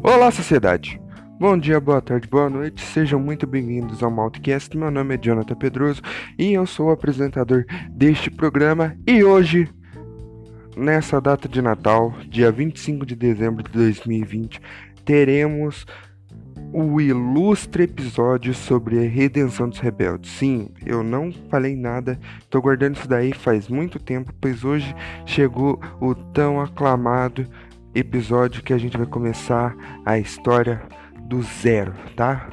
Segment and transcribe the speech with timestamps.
[0.00, 1.00] Olá, sociedade!
[1.40, 4.76] Bom dia, boa tarde, boa noite, sejam muito bem-vindos ao Maltcast.
[4.76, 6.00] Meu nome é Jonathan Pedroso
[6.38, 8.96] e eu sou o apresentador deste programa.
[9.04, 9.68] E hoje,
[10.76, 14.60] nessa data de Natal, dia 25 de dezembro de 2020,
[15.04, 15.84] teremos
[16.72, 20.30] o ilustre episódio sobre a redenção dos rebeldes.
[20.30, 22.18] Sim, eu não falei nada,
[22.48, 24.94] tô guardando isso daí faz muito tempo, pois hoje
[25.26, 27.46] chegou o tão aclamado
[27.94, 30.82] episódio que a gente vai começar a história
[31.22, 32.50] do zero, tá?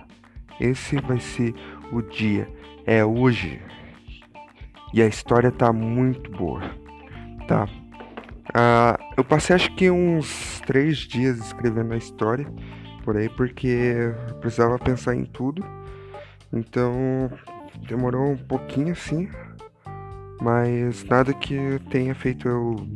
[0.59, 1.53] Esse vai ser
[1.91, 2.47] o dia,
[2.85, 3.61] é hoje.
[4.93, 6.61] E a história tá muito boa,
[7.47, 7.67] tá?
[8.53, 12.47] Ah, eu passei acho que uns três dias escrevendo a história
[13.03, 13.93] por aí porque
[14.39, 15.65] precisava pensar em tudo.
[16.53, 17.29] Então
[17.87, 19.29] demorou um pouquinho assim,
[20.41, 21.57] mas nada que
[21.89, 22.87] tenha feito eu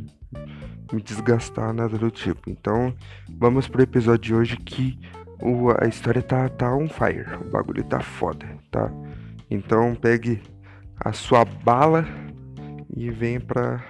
[0.92, 2.50] me desgastar, nada do tipo.
[2.50, 2.94] Então
[3.28, 4.98] vamos pro episódio de hoje que
[5.40, 8.90] o, a história tá, tá on fire, o bagulho tá foda, tá?
[9.50, 10.42] Então pegue
[10.98, 12.06] a sua bala
[12.94, 13.82] e venha pra,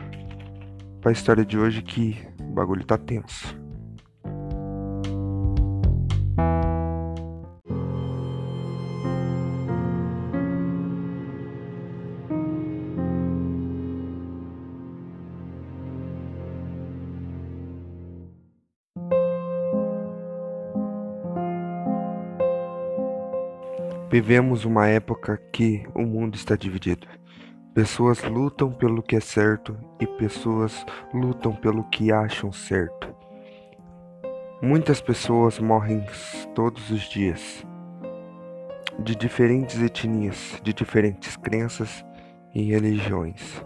[1.00, 3.58] pra história de hoje que o bagulho tá tenso.
[24.20, 27.08] Vivemos uma época que o mundo está dividido.
[27.72, 33.16] Pessoas lutam pelo que é certo e pessoas lutam pelo que acham certo.
[34.60, 36.04] Muitas pessoas morrem
[36.54, 37.66] todos os dias,
[38.98, 42.04] de diferentes etnias, de diferentes crenças
[42.54, 43.64] e religiões.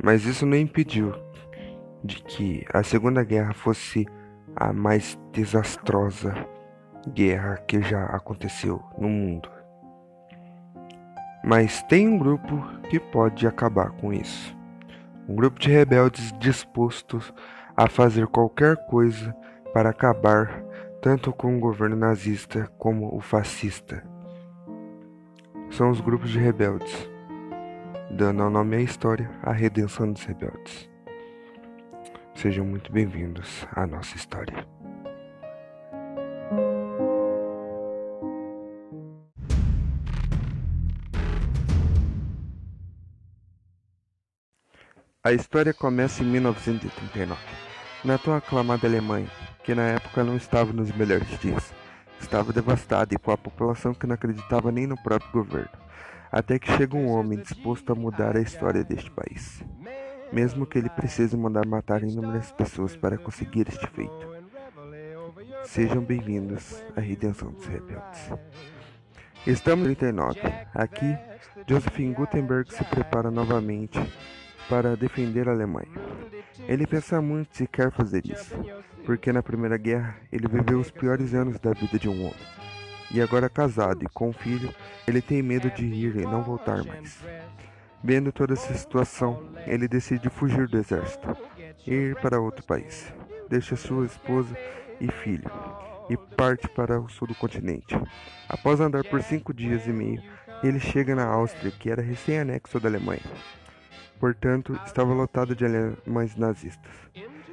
[0.00, 1.12] Mas isso não impediu
[2.04, 4.06] de que a Segunda Guerra fosse
[4.54, 6.32] a mais desastrosa
[7.06, 9.48] guerra que já aconteceu no mundo.
[11.44, 12.56] Mas tem um grupo
[12.90, 14.56] que pode acabar com isso.
[15.28, 17.32] Um grupo de rebeldes dispostos
[17.76, 19.34] a fazer qualquer coisa
[19.72, 20.64] para acabar
[21.00, 24.02] tanto com o governo nazista como o fascista.
[25.70, 27.08] São os grupos de rebeldes,
[28.10, 30.88] dando ao nome à história a redenção dos rebeldes.
[32.34, 34.75] Sejam muito bem-vindos à nossa história.
[45.26, 47.36] A história começa em 1939,
[48.04, 49.26] na tão aclamada Alemanha,
[49.64, 51.74] que na época não estava nos melhores dias.
[52.20, 55.76] Estava devastada e com a população que não acreditava nem no próprio governo.
[56.30, 59.64] Até que chega um homem disposto a mudar a história deste país,
[60.32, 64.28] mesmo que ele precise mandar matar inúmeras pessoas para conseguir este feito.
[65.64, 68.30] Sejam bem-vindos à Redenção dos Rebeldes.
[69.44, 70.40] Estamos em 39.
[70.72, 71.18] Aqui,
[71.66, 73.98] Josephine Gutenberg se prepara novamente
[74.68, 75.88] para defender a Alemanha.
[76.60, 78.54] Ele pensa muito se quer fazer isso,
[79.04, 82.46] porque na Primeira Guerra ele viveu os piores anos da vida de um homem.
[83.10, 84.74] E agora casado e com um filho,
[85.06, 87.24] ele tem medo de ir e não voltar mais.
[88.02, 91.36] Vendo toda essa situação, ele decide fugir do exército
[91.86, 93.12] e ir para outro país.
[93.48, 94.56] Deixa sua esposa
[95.00, 95.50] e filho
[96.08, 97.96] e parte para o sul do continente.
[98.48, 100.22] Após andar por cinco dias e meio,
[100.62, 103.22] ele chega na Áustria, que era recém-anexo da Alemanha
[104.18, 106.92] portanto, estava lotado de alemães nazistas.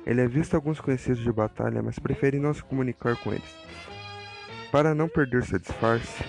[0.05, 3.55] Ele avista alguns conhecidos de batalha, mas prefere não se comunicar com eles.
[4.71, 6.23] Para não perder seu disfarce,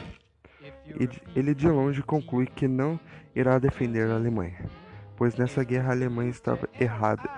[1.34, 3.00] ele de longe conclui que não
[3.34, 4.66] irá defender a Alemanha,
[5.16, 7.28] pois nessa guerra a Alemanha estava errada.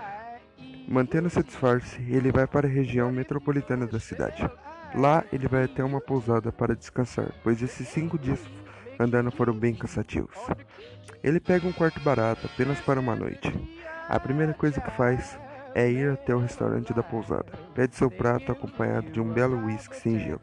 [0.89, 4.49] Mantendo seu disfarce, ele vai para a região metropolitana da cidade.
[4.95, 8.41] Lá ele vai até uma pousada para descansar, pois esses cinco dias
[8.99, 10.37] andando foram bem cansativos.
[11.23, 13.53] Ele pega um quarto barato apenas para uma noite.
[14.09, 15.39] A primeira coisa que faz
[15.75, 17.53] é ir até o restaurante da pousada.
[17.75, 20.41] Pede seu prato acompanhado de um belo whisky sem gelo.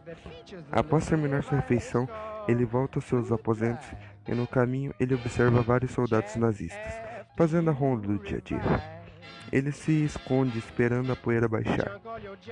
[0.72, 2.08] Após terminar sua refeição,
[2.48, 3.88] ele volta aos seus aposentos
[4.28, 6.94] e no caminho ele observa vários soldados nazistas,
[7.36, 8.62] fazendo a ronda do dia a dia.
[9.52, 12.00] Ele se esconde esperando a poeira baixar,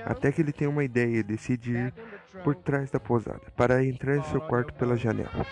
[0.04, 1.94] até que ele tem uma ideia e decide ir
[2.42, 5.46] por trás da pousada para entrar em seu quarto pela janela.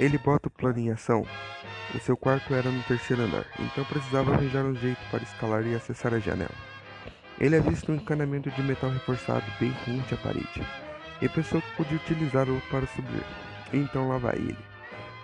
[0.00, 1.26] Ele bota o plano em ação.
[1.94, 5.74] O seu quarto era no terceiro andar, então precisava arranjar um jeito para escalar e
[5.74, 6.54] acessar a janela.
[7.38, 10.66] Ele avista um encanamento de metal reforçado bem rente à parede,
[11.20, 13.22] e pensou que podia utilizá-lo para subir.
[13.74, 14.56] Então lá vai ele,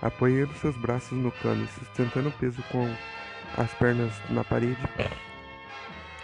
[0.03, 2.87] apoiando seus braços no cano e sustentando o peso com
[3.57, 4.77] as pernas na parede.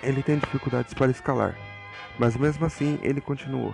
[0.02, 1.56] Ele tem dificuldades para escalar,
[2.19, 3.72] Mas mesmo assim ele continuou.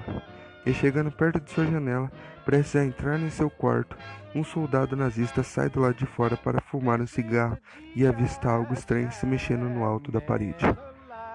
[0.68, 2.12] E chegando perto de sua janela,
[2.44, 3.96] prestes a entrar em seu quarto,
[4.34, 7.56] um soldado nazista sai do lado de fora para fumar um cigarro
[7.96, 10.66] e avista algo estranho se mexendo no alto da parede.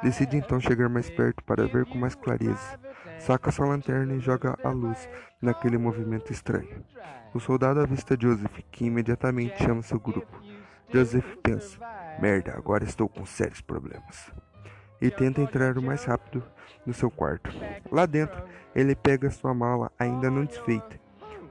[0.03, 2.79] Decide então chegar mais perto para ver com mais clareza.
[3.17, 5.09] Saca sua lanterna e joga a luz
[5.41, 6.85] naquele movimento estranho.
[7.33, 10.43] O soldado avista Joseph, que imediatamente chama seu grupo.
[10.93, 11.79] Joseph pensa:
[12.21, 14.31] Merda, agora estou com sérios problemas.
[15.03, 16.41] E tenta entrar o mais rápido
[16.85, 17.51] no seu quarto.
[17.91, 18.41] Lá dentro,
[18.73, 20.97] ele pega sua mala ainda não desfeita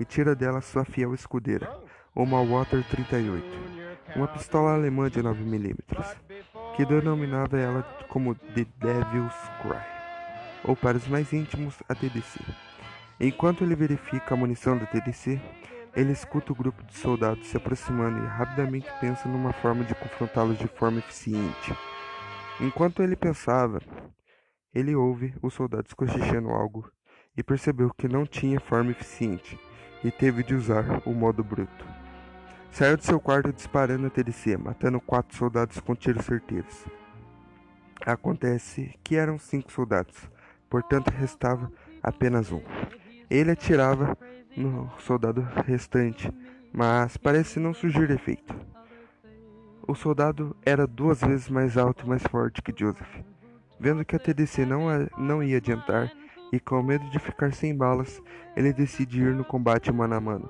[0.00, 1.70] e tira dela sua fiel escudeira,
[2.16, 3.44] uma Water 38,
[4.16, 5.76] uma pistola alemã de 9mm,
[6.74, 9.84] que denominava ela como The Devil's Cry,
[10.64, 12.40] ou para os mais íntimos, a TDC.
[13.20, 15.38] Enquanto ele verifica a munição da TDC,
[15.94, 20.58] ele escuta o grupo de soldados se aproximando e rapidamente pensa numa forma de confrontá-los
[20.58, 21.76] de forma eficiente.
[22.60, 23.80] Enquanto ele pensava,
[24.74, 26.90] ele ouve os soldados cochichando algo
[27.36, 29.58] e percebeu que não tinha forma eficiente
[30.04, 31.86] e teve de usar o modo bruto.
[32.70, 36.86] Saiu de seu quarto disparando a TDC, matando quatro soldados com tiros certeiros.
[38.04, 40.16] Acontece que eram cinco soldados,
[40.70, 41.70] portanto restava
[42.02, 42.62] apenas um.
[43.28, 44.16] Ele atirava
[44.56, 46.32] no soldado restante,
[46.72, 48.71] mas parece não surgir efeito.
[49.86, 53.20] O soldado era duas vezes mais alto e mais forte que Joseph.
[53.80, 54.86] Vendo que a TDC não,
[55.18, 56.12] não ia adiantar
[56.52, 58.22] e com medo de ficar sem balas,
[58.56, 60.48] ele decide ir no combate mano a mano.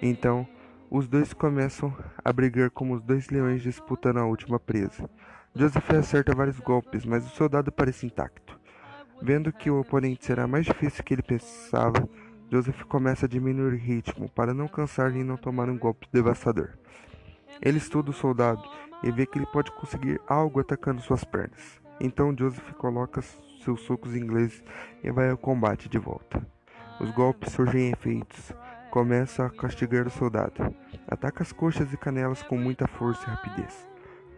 [0.00, 0.48] Então,
[0.90, 1.94] os dois começam
[2.24, 5.10] a brigar como os dois leões disputando a última presa.
[5.54, 8.58] Joseph acerta vários golpes, mas o soldado parece intacto.
[9.20, 12.08] Vendo que o oponente será mais difícil que ele pensava,
[12.50, 16.70] Joseph começa a diminuir o ritmo para não cansar e não tomar um golpe devastador.
[17.60, 18.62] Ele estuda o soldado
[19.02, 21.80] e vê que ele pode conseguir algo atacando suas pernas.
[22.00, 23.22] Então Joseph coloca
[23.64, 24.62] seus socos ingleses
[25.02, 26.46] e vai ao combate de volta.
[27.00, 28.52] Os golpes surgem efeitos.
[28.90, 30.74] Começa a castigar o soldado.
[31.06, 33.88] Ataca as coxas e canelas com muita força e rapidez.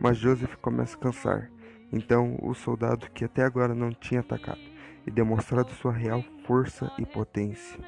[0.01, 1.51] Mas Joseph começa a cansar.
[1.93, 4.61] Então o soldado que até agora não tinha atacado
[5.07, 7.79] e demonstrado sua real força e potência.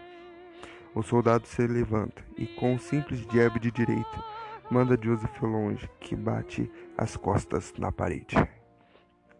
[0.95, 4.25] O soldado se levanta e com um simples jab de direita
[4.71, 8.37] manda Joseph longe, que bate as costas na parede.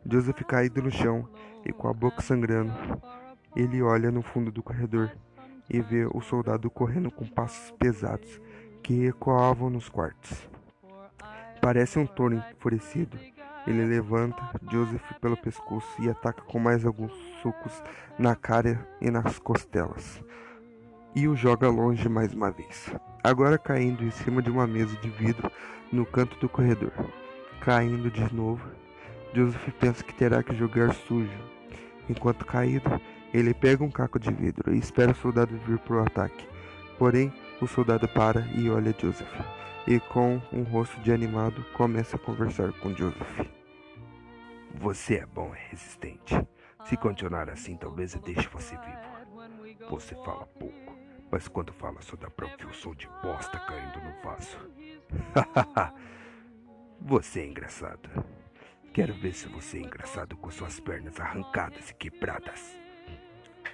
[0.05, 1.29] Joseph caído no chão
[1.65, 2.73] e com a boca sangrando,
[3.55, 5.13] ele olha no fundo do corredor
[5.69, 8.41] e vê o soldado correndo com passos pesados
[8.83, 10.49] que ecoavam nos quartos.
[11.61, 13.19] Parece um touro enfurecido.
[13.67, 17.13] Ele levanta Joseph pelo pescoço e ataca com mais alguns
[17.43, 17.83] socos
[18.19, 20.25] na cara e nas costelas.
[21.15, 22.91] E o joga longe mais uma vez,
[23.23, 25.51] agora caindo em cima de uma mesa de vidro
[25.93, 26.93] no canto do corredor.
[27.61, 28.67] Caindo de novo,
[29.35, 31.39] Joseph pensa que terá que jogar sujo.
[32.09, 33.01] Enquanto caído,
[33.33, 36.49] ele pega um caco de vidro e espera o soldado vir para o ataque.
[36.99, 39.33] Porém, o soldado para e olha Joseph,
[39.87, 43.41] e com um rosto de animado começa a conversar com Joseph.
[44.75, 46.35] Você é bom e resistente.
[46.85, 49.89] Se continuar assim, talvez eu deixe você vivo.
[49.91, 50.97] Você fala pouco,
[51.31, 54.59] mas quando fala só dá pra ouvir o som de bosta caindo no vaso.
[57.01, 58.09] você é engraçado.
[58.93, 62.77] Quero ver se você é engraçado com suas pernas arrancadas e quebradas.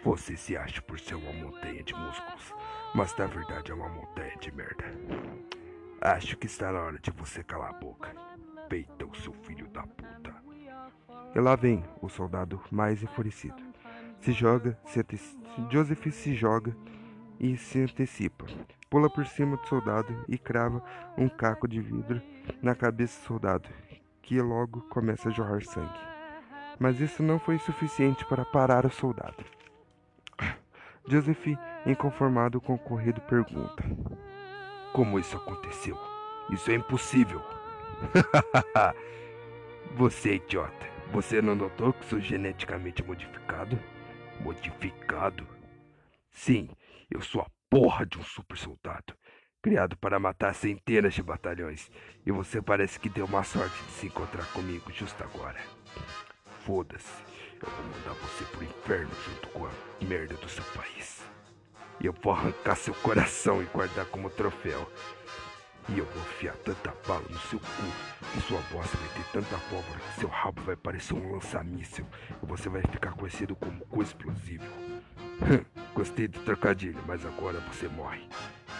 [0.05, 2.55] Você se acha por ser uma montanha de músculos,
[2.95, 4.85] mas na verdade é uma montanha de merda.
[6.01, 8.15] Acho que está na hora de você calar a boca.
[8.69, 10.35] Peita o seu filho da puta.
[11.35, 13.63] E lá vem o soldado mais enfurecido.
[14.21, 15.05] Se joga, se
[15.71, 16.77] Joseph se joga
[17.38, 18.47] e se antecipa.
[18.88, 20.83] Pula por cima do soldado e crava
[21.16, 22.23] um caco de vidro
[22.62, 23.69] na cabeça do soldado,
[24.23, 25.99] que logo começa a jorrar sangue.
[26.78, 29.45] Mas isso não foi suficiente para parar o soldado.
[31.09, 31.47] Joseph,
[31.87, 33.83] inconformado com o ocorrido, pergunta:
[34.93, 35.99] Como isso aconteceu?
[36.50, 37.43] Isso é impossível.
[39.97, 40.87] você é idiota.
[41.12, 43.78] Você não notou que sou geneticamente modificado?
[44.40, 45.47] Modificado?
[46.31, 46.69] Sim,
[47.11, 49.15] eu sou a porra de um super soldado
[49.67, 51.91] criado para matar centenas de batalhões,
[52.25, 55.59] e você parece que deu má sorte de se encontrar comigo justo agora.
[56.61, 57.25] Foda-se,
[57.61, 59.71] eu vou mandar você pro inferno junto com a
[60.05, 61.29] merda do seu país.
[61.99, 64.89] E eu vou arrancar seu coração e guardar como troféu.
[65.89, 69.59] E eu vou enfiar tanta bala no seu cu que sua bosta vai ter tanta
[69.69, 72.07] pólvora que seu rabo vai parecer um lança-míssel
[72.41, 74.71] e você vai ficar conhecido como cu explosível.
[75.97, 78.21] Gostei do trocadilho, mas agora você morre.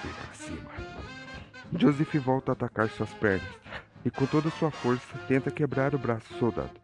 [0.05, 0.71] Vem pra cima.
[1.75, 3.49] Joseph volta a atacar suas pernas
[4.05, 6.79] e com toda sua força tenta quebrar o braço do soldado.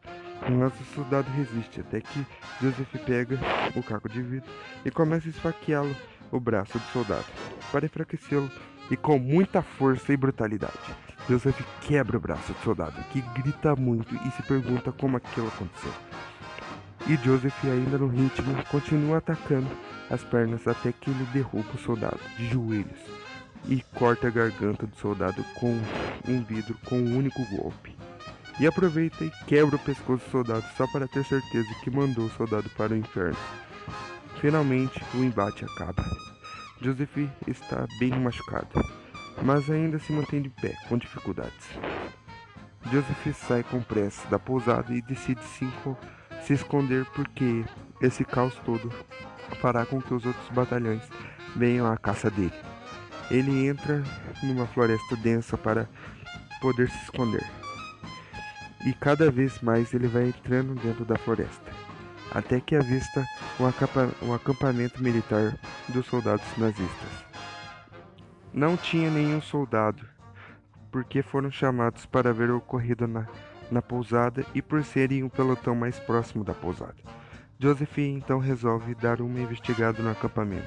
[0.48, 2.26] Mas o soldado resiste até que
[2.62, 3.38] Joseph pega
[3.76, 4.50] o caco de vidro
[4.86, 5.94] e começa a esfaqueá-lo
[6.30, 7.26] o braço do soldado
[7.70, 8.50] para enfraquecê-lo
[8.90, 10.96] e com muita força e brutalidade.
[11.28, 15.92] Joseph quebra o braço do soldado, que grita muito e se pergunta como aquilo aconteceu.
[17.06, 19.68] E Joseph, ainda no ritmo, continua atacando
[20.12, 23.00] as pernas até que ele derruba o soldado de joelhos
[23.66, 25.72] e corta a garganta do soldado com
[26.28, 27.96] um vidro com um único golpe.
[28.60, 32.30] E aproveita e quebra o pescoço do soldado só para ter certeza que mandou o
[32.30, 33.38] soldado para o inferno.
[34.40, 36.04] Finalmente, o embate acaba.
[36.80, 37.16] Joseph
[37.46, 38.68] está bem machucado,
[39.42, 41.68] mas ainda se mantém de pé com dificuldades.
[42.90, 45.66] Joseph sai com pressa da pousada e decide se,
[46.42, 47.64] se esconder porque
[48.02, 48.92] esse caos todo
[49.56, 51.02] fará com que os outros batalhões
[51.54, 52.54] venham à caça dele.
[53.30, 54.02] Ele entra
[54.42, 55.88] numa floresta densa para
[56.60, 57.44] poder se esconder.
[58.84, 61.70] E cada vez mais ele vai entrando dentro da floresta,
[62.32, 63.24] até que avista
[63.60, 65.56] um, acampamento militar
[65.88, 67.24] dos soldados nazistas.
[68.52, 70.04] Não tinha nenhum soldado,
[70.90, 73.26] porque foram chamados para ver o ocorrido na,
[73.70, 77.21] na pousada e por serem o pelotão mais próximo da pousada.
[77.62, 80.66] Joseph então resolve dar uma investigada no acampamento.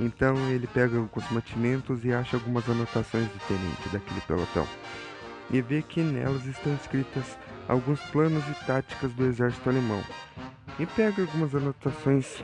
[0.00, 4.66] Então ele pega alguns mantimentos e acha algumas anotações do tenente daquele pelotão.
[5.50, 7.36] E vê que nelas estão escritas
[7.68, 10.02] alguns planos e táticas do exército alemão.
[10.78, 12.42] E pega algumas anotações,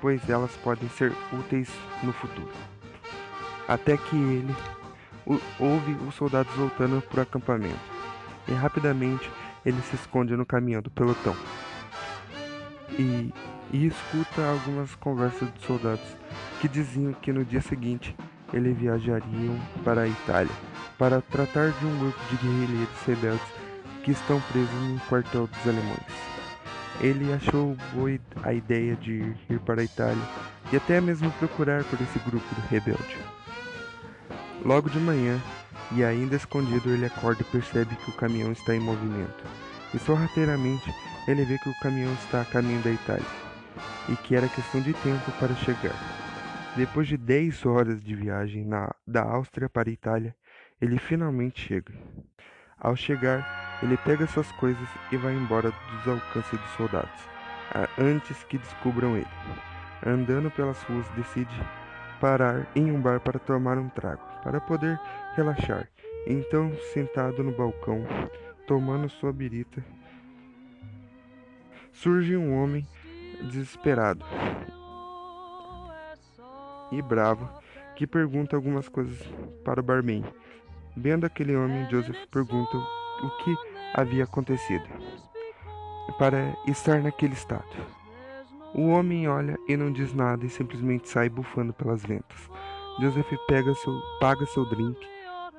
[0.00, 1.68] pois elas podem ser úteis
[2.04, 2.52] no futuro.
[3.66, 4.54] Até que ele
[5.58, 7.74] ouve os soldados voltando para o acampamento.
[8.46, 9.28] E rapidamente
[9.64, 11.34] ele se esconde no caminhão do pelotão
[12.90, 13.32] e,
[13.72, 16.16] e escuta algumas conversas dos soldados
[16.60, 18.14] que diziam que no dia seguinte
[18.52, 20.54] eles viajariam para a Itália
[20.98, 23.46] para tratar de um grupo de guerrilheiros rebeldes
[24.02, 26.26] que estão presos no quartel dos alemães.
[27.00, 30.22] Ele achou boa a ideia de ir para a Itália
[30.72, 33.18] e até mesmo procurar por esse grupo rebelde.
[34.64, 35.38] Logo de manhã,
[35.92, 39.44] e ainda escondido, ele acorda e percebe que o caminhão está em movimento.
[39.94, 40.92] E sorrateiramente
[41.26, 43.26] ele vê que o caminhão está a caminho da Itália
[44.08, 45.94] e que era questão de tempo para chegar.
[46.76, 50.34] Depois de 10 horas de viagem na, da Áustria para a Itália,
[50.80, 51.92] ele finalmente chega.
[52.78, 57.20] Ao chegar, ele pega suas coisas e vai embora dos alcances dos soldados,
[57.98, 59.26] antes que descubram ele.
[60.04, 61.54] Andando pelas ruas, decide
[62.20, 65.00] parar em um bar para tomar um trago, para poder
[65.34, 65.88] relaxar.
[66.26, 68.06] Então, sentado no balcão,
[68.66, 69.84] tomando sua birita,
[71.92, 72.86] surge um homem
[73.50, 74.24] desesperado
[76.92, 77.48] e bravo
[77.94, 79.18] que pergunta algumas coisas
[79.64, 80.24] para o barman.
[80.96, 83.56] Vendo aquele homem, Joseph pergunta o que
[83.94, 84.86] havia acontecido
[86.18, 87.64] para estar naquele estado.
[88.74, 92.50] O homem olha e não diz nada e simplesmente sai bufando pelas ventas.
[92.98, 94.98] Joseph pega seu, paga seu drink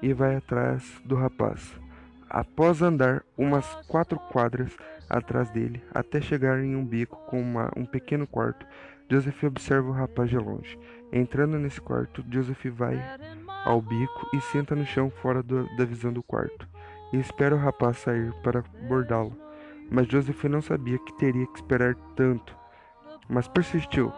[0.02, 1.87] e vai atrás do rapaz.
[2.30, 4.76] Após andar umas quatro quadras
[5.10, 8.66] atrás dele, até chegar em um bico com uma, um pequeno quarto,
[9.10, 10.78] Joseph observa o rapaz de longe.
[11.12, 13.02] Entrando nesse quarto, Joseph vai
[13.64, 16.68] ao bico e senta no chão fora do, da visão do quarto,
[17.14, 19.36] e espera o rapaz sair para abordá-lo.
[19.90, 22.54] Mas Joseph não sabia que teria que esperar tanto,
[23.30, 24.12] mas persistiu,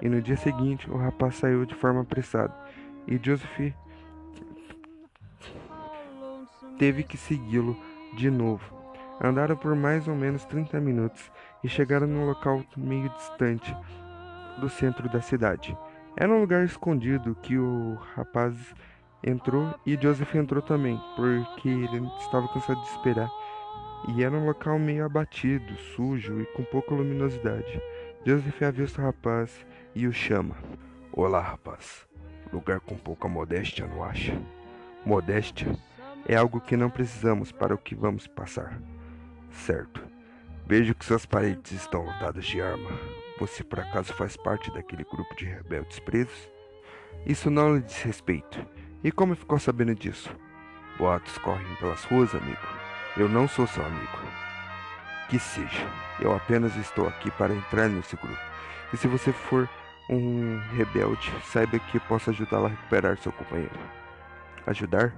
[0.00, 2.54] e no dia seguinte o rapaz saiu de forma apressada,
[3.08, 3.74] e Joseph
[6.78, 7.76] teve que segui-lo
[8.16, 8.74] de novo.
[9.20, 11.30] Andaram por mais ou menos 30 minutos
[11.64, 13.74] e chegaram num local meio distante
[14.60, 15.76] do centro da cidade.
[16.16, 18.54] Era um lugar escondido que o rapaz
[19.22, 23.30] entrou e Joseph entrou também, porque ele estava cansado de esperar.
[24.08, 27.80] E era um local meio abatido, sujo e com pouca luminosidade.
[28.24, 30.56] Joseph avista o rapaz e o chama.
[31.12, 32.06] Olá, rapaz.
[32.52, 34.38] Lugar com pouca modéstia, não acha?
[35.04, 35.76] Modéstia
[36.28, 38.80] é algo que não precisamos para o que vamos passar.
[39.50, 40.02] Certo.
[40.66, 42.90] Vejo que suas paredes estão lotadas de arma.
[43.38, 46.50] Você por acaso faz parte daquele grupo de rebeldes presos?
[47.24, 48.66] Isso não lhe diz respeito.
[49.04, 50.34] E como ficou sabendo disso?
[50.98, 52.66] Boatos correm pelas ruas, amigo.
[53.16, 54.18] Eu não sou seu amigo.
[55.28, 55.86] Que seja.
[56.20, 58.38] Eu apenas estou aqui para entrar nesse grupo.
[58.92, 59.68] E se você for
[60.08, 63.78] um rebelde, saiba que posso ajudá-lo a recuperar seu companheiro.
[64.66, 65.14] Ajudar?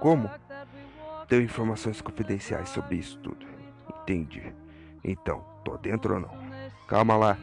[0.00, 0.30] Como?
[1.28, 3.46] Tenho informações confidenciais sobre isso tudo.
[4.02, 4.54] Entendi.
[5.04, 6.30] Então, tô dentro ou não?
[6.88, 7.38] Calma lá.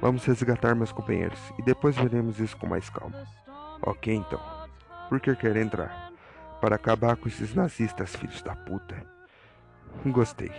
[0.00, 3.26] Vamos resgatar meus companheiros e depois veremos isso com mais calma.
[3.82, 4.40] Ok, então.
[5.08, 6.12] Por que quer entrar?
[6.60, 9.04] Para acabar com esses nazistas, filhos da puta.
[10.06, 10.52] Gostei.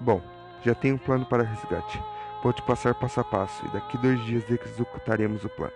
[0.00, 0.22] Bom,
[0.66, 2.02] Já tenho um plano para resgate.
[2.42, 5.72] Vou te passar passo a passo e daqui dois dias executaremos o plano.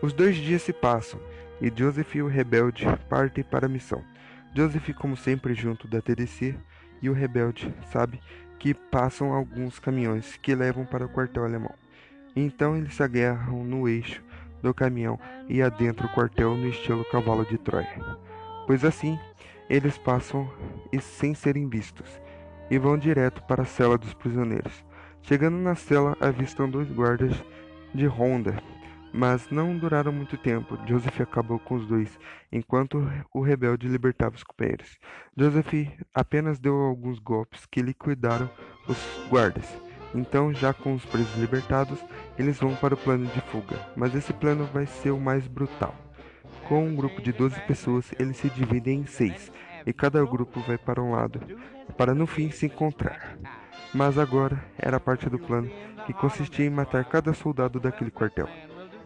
[0.00, 1.20] Os dois dias se passam
[1.60, 4.02] e Joseph e o rebelde partem para a missão.
[4.54, 6.54] Joseph, como sempre, junto da TDC
[7.02, 8.20] e o rebelde sabe
[8.58, 11.74] que passam alguns caminhões que levam para o quartel alemão.
[12.36, 14.22] Então eles se agarram no eixo
[14.62, 15.18] do caminhão
[15.48, 17.88] e adentram o quartel no estilo cavalo de Troia.
[18.66, 19.18] Pois assim,
[19.68, 20.50] eles passam
[20.92, 22.20] e sem serem vistos
[22.70, 24.84] e vão direto para a cela dos prisioneiros.
[25.22, 27.34] Chegando na cela, avistam dois guardas
[27.94, 28.62] de ronda,
[29.14, 30.76] mas não duraram muito tempo.
[30.88, 32.18] Joseph acabou com os dois,
[32.50, 34.98] enquanto o rebelde libertava os companheiros.
[35.36, 35.72] Joseph
[36.12, 38.50] apenas deu alguns golpes que liquidaram
[38.88, 38.98] os
[39.30, 39.64] guardas.
[40.12, 41.98] Então, já com os presos libertados,
[42.36, 45.94] eles vão para o plano de fuga, mas esse plano vai ser o mais brutal.
[46.68, 49.52] Com um grupo de 12 pessoas, eles se dividem em seis,
[49.86, 51.40] e cada grupo vai para um lado,
[51.96, 53.38] para no fim se encontrar.
[53.92, 55.70] Mas agora era parte do plano,
[56.04, 58.48] que consistia em matar cada soldado daquele quartel.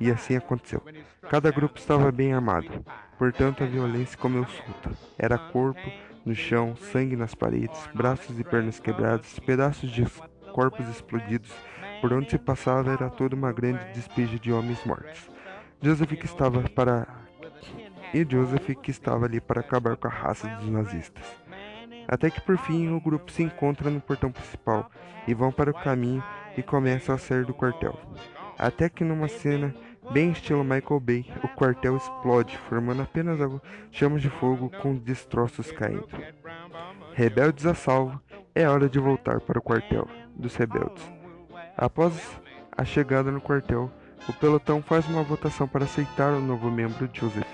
[0.01, 0.83] E assim aconteceu.
[1.29, 2.85] Cada grupo estava bem armado,
[3.19, 4.93] portanto a violência comeu solta.
[5.19, 5.91] Era corpo
[6.25, 10.07] no chão, sangue nas paredes, braços e pernas quebrados, pedaços de
[10.53, 11.51] corpos explodidos.
[12.01, 15.29] Por onde se passava era toda uma grande despeja de homens mortos.
[15.83, 17.07] Joseph que estava para
[18.15, 21.25] e Joseph que estava ali para acabar com a raça dos nazistas.
[22.07, 24.91] Até que por fim o grupo se encontra no portão principal
[25.27, 26.25] e vão para o caminho
[26.57, 27.99] e começam a sair do quartel.
[28.59, 29.73] Até que numa cena
[30.11, 33.39] bem estilo Michael Bay, o quartel explode, formando apenas
[33.93, 36.09] chamas de fogo com destroços caindo.
[37.15, 38.21] Rebeldes a salvo,
[38.55, 41.05] é hora de voltar para o quartel dos rebeldes.
[41.77, 42.41] Após
[42.77, 43.91] a chegada no quartel,
[44.29, 47.47] o pelotão faz uma votação para aceitar o novo membro Joseph.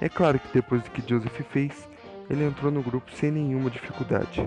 [0.00, 1.88] É claro que depois do que Joseph fez,
[2.28, 4.44] ele entrou no grupo sem nenhuma dificuldade.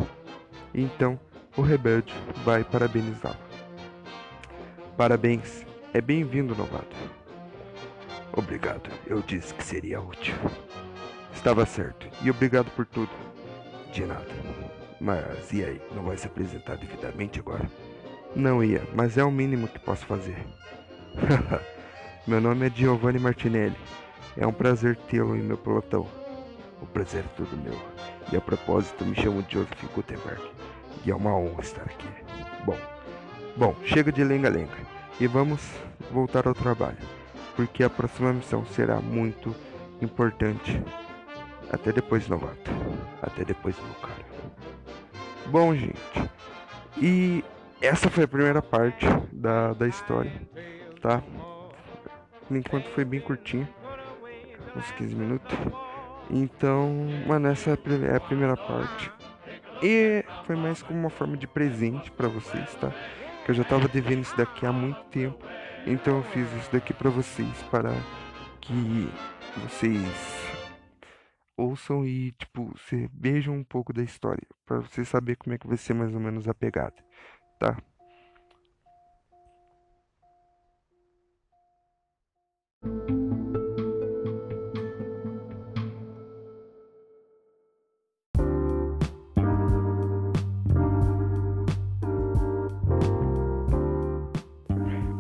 [0.74, 1.20] Então,
[1.58, 3.38] o rebelde vai parabenizá-lo.
[4.98, 6.94] Parabéns, é bem-vindo, novato.
[8.34, 10.36] Obrigado, eu disse que seria útil.
[11.34, 13.10] Estava certo, e obrigado por tudo.
[13.94, 14.28] De nada.
[15.00, 17.72] Mas e aí, não vai se apresentar devidamente agora?
[18.36, 20.36] Não ia, mas é o mínimo que posso fazer.
[22.28, 23.78] Meu nome é Giovanni Martinelli.
[24.36, 26.06] É um prazer tê-lo em meu pelotão.
[26.82, 27.80] O prazer é todo meu.
[28.34, 30.42] E a propósito, me chamo Joseph Gutenberg.
[31.06, 32.10] E é uma honra estar aqui.
[32.66, 32.78] Bom,
[33.56, 34.95] bom, chega de lenga-lenga.
[35.20, 35.62] E vamos
[36.12, 36.98] voltar ao trabalho.
[37.56, 39.56] Porque a próxima missão será muito
[40.02, 40.82] importante.
[41.72, 42.72] Até depois, novato.
[43.22, 44.26] Até depois, meu cara.
[45.48, 46.30] Bom, gente.
[46.98, 47.44] E
[47.82, 50.32] essa foi a primeira parte da, da história,
[51.02, 51.22] tá?
[52.50, 53.68] Enquanto foi bem curtinho
[54.76, 55.58] uns 15 minutos.
[56.30, 57.74] Então, mano, essa é
[58.16, 59.12] a primeira parte.
[59.82, 62.92] E foi mais como uma forma de presente para vocês, tá?
[63.46, 65.38] Que eu já tava devendo isso daqui há muito tempo.
[65.86, 67.92] Então eu fiz isso daqui para vocês para
[68.60, 69.08] que
[69.62, 70.56] vocês
[71.58, 75.68] ouçam e tipo, você vejam um pouco da história, para você saber como é que
[75.68, 76.96] vai ser mais ou menos a pegada,
[77.60, 77.78] tá?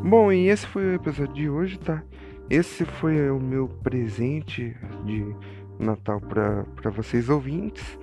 [0.08, 2.04] Bom, e esse foi o episódio de hoje, tá?
[2.48, 5.36] Esse foi o meu presente de
[5.80, 7.98] Natal para vocês ouvintes.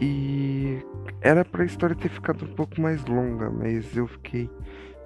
[0.00, 0.78] E
[1.20, 4.48] era para a história ter ficado um pouco mais longa, mas eu fiquei,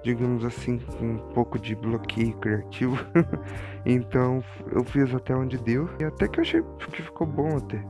[0.03, 2.95] digamos assim, com um pouco de bloqueio criativo.
[3.83, 5.89] então eu fiz até onde deu.
[5.99, 7.83] E até que eu achei que ficou bom até.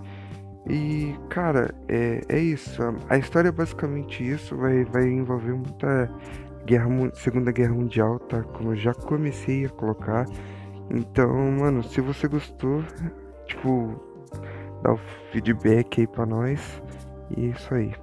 [0.69, 2.81] E, cara, é, é isso.
[3.09, 4.55] A história é basicamente isso.
[4.55, 6.09] Vai, vai envolver muita
[6.65, 8.41] Guerra, Segunda Guerra Mundial, tá?
[8.43, 10.25] Como eu já comecei a colocar.
[10.89, 12.83] Então, mano, se você gostou,
[13.45, 13.93] tipo,
[14.81, 14.99] dá o
[15.31, 16.81] feedback aí pra nós.
[17.35, 17.93] E é isso aí.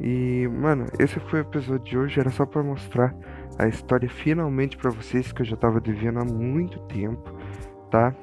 [0.00, 2.20] E, mano, esse foi o episódio de hoje.
[2.20, 3.14] Era só pra mostrar
[3.58, 7.32] a história finalmente pra vocês que eu já tava devendo há muito tempo,
[7.90, 8.14] tá?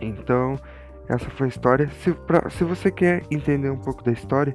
[0.00, 0.58] Então,
[1.08, 1.88] essa foi a história.
[2.02, 4.52] Se, pra, se você quer entender um pouco da história,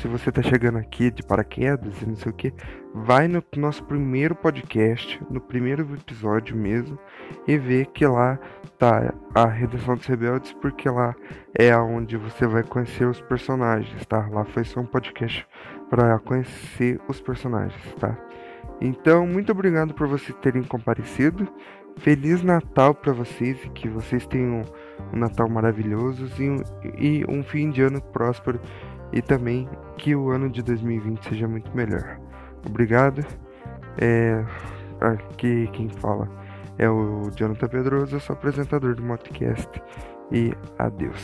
[0.00, 2.52] se você tá chegando aqui de paraquedas e não sei o que,
[2.94, 6.98] vai no nosso primeiro podcast, no primeiro episódio mesmo,
[7.46, 8.38] e vê que lá
[8.78, 11.14] tá a Redenção dos Rebeldes, porque lá
[11.54, 14.26] é onde você vai conhecer os personagens, tá?
[14.30, 15.46] Lá foi só um podcast
[15.90, 18.16] para conhecer os personagens, tá?
[18.80, 21.48] Então, muito obrigado por vocês terem comparecido.
[21.98, 24.62] Feliz Natal para vocês e que vocês tenham
[25.12, 26.62] um Natal maravilhoso e um,
[26.98, 28.60] e um fim de ano próspero
[29.12, 32.18] e também que o ano de 2020 seja muito melhor.
[32.66, 33.24] Obrigado.
[33.98, 34.44] É,
[35.00, 36.28] aqui quem fala
[36.78, 39.70] é o Jonathan Pedroso, eu sou apresentador do Motocast.
[40.32, 41.22] E adeus.